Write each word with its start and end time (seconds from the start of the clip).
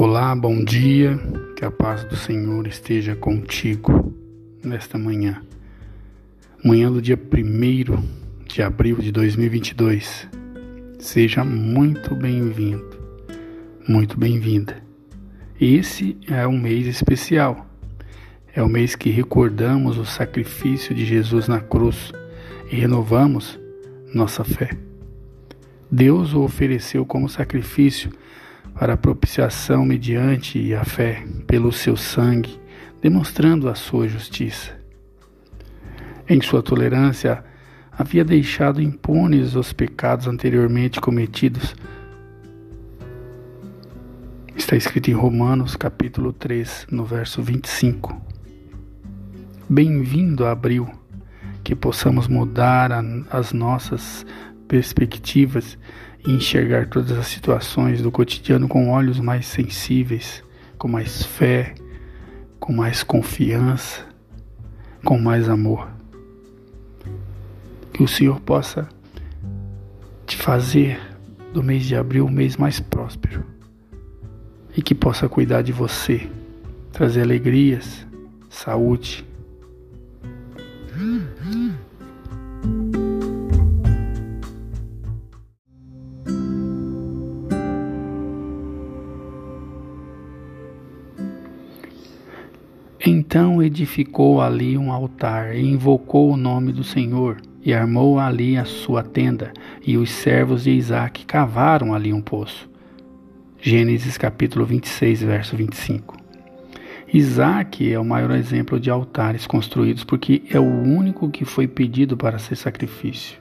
Olá, 0.00 0.32
bom 0.36 0.62
dia, 0.62 1.18
que 1.56 1.64
a 1.64 1.72
paz 1.72 2.04
do 2.04 2.14
Senhor 2.14 2.68
esteja 2.68 3.16
contigo 3.16 4.14
nesta 4.62 4.96
manhã. 4.96 5.42
Manhã 6.64 6.88
do 6.88 7.02
dia 7.02 7.18
1 7.18 8.44
de 8.46 8.62
abril 8.62 8.98
de 8.98 9.10
2022. 9.10 10.28
Seja 11.00 11.44
muito 11.44 12.14
bem-vindo, 12.14 12.88
muito 13.88 14.16
bem-vinda. 14.16 14.80
Esse 15.60 16.16
é 16.28 16.46
um 16.46 16.56
mês 16.56 16.86
especial. 16.86 17.66
É 18.54 18.62
o 18.62 18.68
mês 18.68 18.94
que 18.94 19.10
recordamos 19.10 19.98
o 19.98 20.04
sacrifício 20.04 20.94
de 20.94 21.04
Jesus 21.04 21.48
na 21.48 21.58
cruz 21.58 22.12
e 22.70 22.76
renovamos 22.76 23.58
nossa 24.14 24.44
fé. 24.44 24.70
Deus 25.90 26.34
o 26.34 26.42
ofereceu 26.42 27.04
como 27.04 27.28
sacrifício 27.28 28.12
para 28.78 28.96
propiciação 28.96 29.84
mediante 29.84 30.72
a 30.72 30.84
fé 30.84 31.24
pelo 31.48 31.72
seu 31.72 31.96
sangue, 31.96 32.60
demonstrando 33.02 33.68
a 33.68 33.74
sua 33.74 34.06
justiça. 34.06 34.78
Em 36.28 36.40
sua 36.40 36.62
tolerância, 36.62 37.44
havia 37.90 38.24
deixado 38.24 38.80
impunes 38.80 39.56
os 39.56 39.72
pecados 39.72 40.28
anteriormente 40.28 41.00
cometidos. 41.00 41.74
Está 44.54 44.76
escrito 44.76 45.10
em 45.10 45.14
Romanos, 45.14 45.74
capítulo 45.74 46.32
3, 46.32 46.86
no 46.88 47.04
verso 47.04 47.42
25. 47.42 48.20
Bem-vindo 49.68 50.46
a 50.46 50.52
abril, 50.52 50.88
que 51.64 51.74
possamos 51.74 52.28
mudar 52.28 52.92
as 53.28 53.52
nossas 53.52 54.24
perspectivas 54.68 55.78
e 56.26 56.30
enxergar 56.30 56.86
todas 56.86 57.16
as 57.16 57.26
situações 57.26 58.02
do 58.02 58.12
cotidiano 58.12 58.68
com 58.68 58.90
olhos 58.90 59.18
mais 59.18 59.46
sensíveis, 59.46 60.44
com 60.76 60.86
mais 60.86 61.22
fé, 61.22 61.74
com 62.60 62.72
mais 62.72 63.02
confiança, 63.02 64.06
com 65.04 65.18
mais 65.18 65.48
amor. 65.48 65.88
Que 67.92 68.02
o 68.02 68.08
Senhor 68.08 68.40
possa 68.40 68.88
te 70.26 70.36
fazer 70.36 71.00
do 71.52 71.62
mês 71.62 71.84
de 71.84 71.96
abril 71.96 72.26
o 72.26 72.30
mês 72.30 72.56
mais 72.56 72.78
próspero 72.78 73.44
e 74.76 74.82
que 74.82 74.94
possa 74.94 75.28
cuidar 75.28 75.62
de 75.62 75.72
você, 75.72 76.28
trazer 76.92 77.22
alegrias, 77.22 78.06
saúde, 78.50 79.26
Então 93.04 93.62
edificou 93.62 94.40
ali 94.40 94.76
um 94.76 94.90
altar 94.90 95.54
e 95.54 95.64
invocou 95.64 96.32
o 96.32 96.36
nome 96.36 96.72
do 96.72 96.82
Senhor 96.82 97.36
e 97.64 97.72
armou 97.72 98.18
ali 98.18 98.56
a 98.56 98.64
sua 98.64 99.04
tenda, 99.04 99.52
e 99.86 99.96
os 99.96 100.10
servos 100.10 100.64
de 100.64 100.72
Isaac 100.72 101.24
cavaram 101.24 101.94
ali 101.94 102.12
um 102.12 102.20
poço. 102.20 102.68
Gênesis 103.60 104.18
capítulo 104.18 104.64
26, 104.64 105.22
verso 105.22 105.56
25. 105.56 106.16
Isaac 107.12 107.90
é 107.90 107.98
o 107.98 108.04
maior 108.04 108.32
exemplo 108.32 108.80
de 108.80 108.90
altares 108.90 109.46
construídos 109.46 110.02
porque 110.02 110.42
é 110.50 110.58
o 110.58 110.64
único 110.64 111.30
que 111.30 111.44
foi 111.44 111.68
pedido 111.68 112.16
para 112.16 112.38
ser 112.38 112.56
sacrifício. 112.56 113.38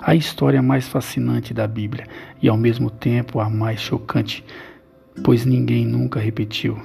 A 0.00 0.14
história 0.14 0.62
mais 0.62 0.88
fascinante 0.88 1.52
da 1.52 1.66
Bíblia 1.66 2.06
e 2.40 2.48
ao 2.48 2.56
mesmo 2.56 2.90
tempo 2.90 3.38
a 3.38 3.50
mais 3.50 3.80
chocante, 3.80 4.42
pois 5.22 5.44
ninguém 5.44 5.84
nunca 5.84 6.18
repetiu 6.18 6.78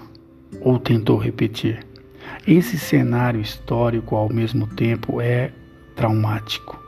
ou 0.61 0.77
tentou 0.77 1.17
repetir. 1.17 1.88
Esse 2.49 2.79
cenário 2.79 3.39
histórico, 3.39 4.15
ao 4.15 4.27
mesmo 4.27 4.65
tempo, 4.65 5.21
é 5.21 5.51
traumático, 5.95 6.83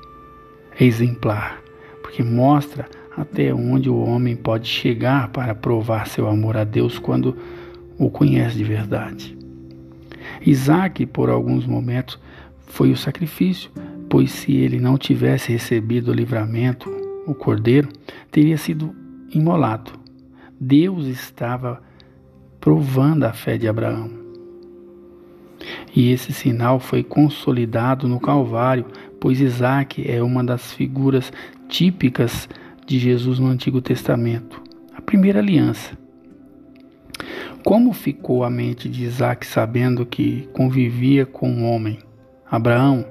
é 0.80 0.84
exemplar, 0.84 1.62
porque 2.02 2.24
mostra 2.24 2.90
até 3.16 3.54
onde 3.54 3.88
o 3.88 4.04
homem 4.04 4.36
pode 4.36 4.68
chegar 4.68 5.28
para 5.28 5.54
provar 5.54 6.08
seu 6.08 6.28
amor 6.28 6.58
a 6.58 6.64
Deus 6.64 6.98
quando 6.98 7.38
o 7.96 8.10
conhece 8.10 8.58
de 8.58 8.64
verdade. 8.64 9.38
Isaac, 10.44 11.06
por 11.06 11.30
alguns 11.30 11.68
momentos, 11.68 12.18
foi 12.66 12.90
o 12.90 12.98
sacrifício, 12.98 13.70
pois 14.10 14.32
se 14.32 14.56
ele 14.56 14.80
não 14.80 14.98
tivesse 14.98 15.52
recebido 15.52 16.10
o 16.10 16.16
livramento, 16.16 16.90
o 17.28 17.36
cordeiro 17.36 17.88
teria 18.32 18.58
sido 18.58 18.96
imolado. 19.30 19.92
Deus 20.60 21.06
estava 21.06 21.84
provando 22.60 23.26
a 23.26 23.32
fé 23.32 23.60
de 23.60 23.68
Abraão. 23.68 24.21
E 25.96 26.12
esse 26.12 26.34
sinal 26.34 26.80
foi 26.80 27.04
consolidado 27.04 28.08
no 28.08 28.20
Calvário, 28.20 28.86
pois 29.20 29.40
Isaac 29.40 30.10
é 30.10 30.22
uma 30.22 30.44
das 30.44 30.74
figuras 30.74 31.32
típicas 31.68 32.50
de 32.86 33.00
Jesus 33.00 33.40
no 33.40 33.48
Antigo 33.48 33.82
Testamento, 33.82 34.62
a 34.96 35.02
primeira 35.02 35.40
aliança. 35.40 35.98
Como 37.64 37.94
ficou 37.94 38.44
a 38.44 38.50
mente 38.50 38.90
de 38.90 39.04
Isaac 39.04 39.46
sabendo 39.46 40.06
que 40.06 40.50
convivia 40.52 41.26
com 41.26 41.50
um 41.50 41.66
homem, 41.72 42.00
Abraão, 42.50 43.06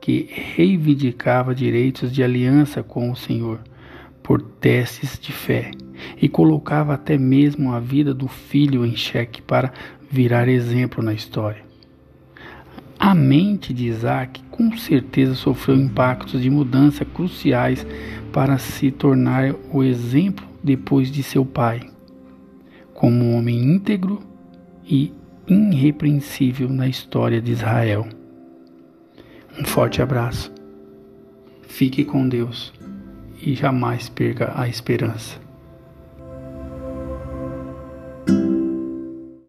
que 0.00 0.28
reivindicava 0.28 1.54
direitos 1.54 2.12
de 2.12 2.22
aliança 2.22 2.82
com 2.82 3.10
o 3.10 3.16
Senhor 3.16 3.60
por 4.22 4.42
testes 4.42 5.18
de 5.18 5.32
fé 5.32 5.70
e 6.20 6.28
colocava 6.28 6.94
até 6.94 7.16
mesmo 7.16 7.72
a 7.72 7.78
vida 7.78 8.12
do 8.12 8.26
filho 8.26 8.84
em 8.84 8.96
xeque 8.96 9.40
para 9.40 9.72
virar 10.10 10.48
exemplo 10.48 11.02
na 11.02 11.14
história? 11.14 11.71
A 13.04 13.16
mente 13.16 13.74
de 13.74 13.88
Isaac 13.88 14.40
com 14.48 14.76
certeza 14.76 15.34
sofreu 15.34 15.74
impactos 15.74 16.40
de 16.40 16.48
mudança 16.48 17.04
cruciais 17.04 17.84
para 18.32 18.58
se 18.58 18.92
tornar 18.92 19.56
o 19.72 19.82
exemplo 19.82 20.46
depois 20.62 21.10
de 21.10 21.20
seu 21.20 21.44
pai, 21.44 21.80
como 22.94 23.24
um 23.24 23.36
homem 23.36 23.60
íntegro 23.60 24.22
e 24.86 25.12
irrepreensível 25.48 26.68
na 26.68 26.86
história 26.86 27.42
de 27.42 27.50
Israel. 27.50 28.06
Um 29.58 29.64
forte 29.64 30.00
abraço. 30.00 30.52
Fique 31.62 32.04
com 32.04 32.28
Deus 32.28 32.72
e 33.44 33.56
jamais 33.56 34.08
perca 34.08 34.52
a 34.54 34.68
esperança. 34.68 35.41